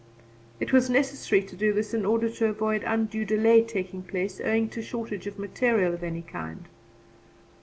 [0.59, 4.67] It was necessary to do this in order to avoid undue delay taking place owing
[4.69, 6.67] to shortage of material of any kind.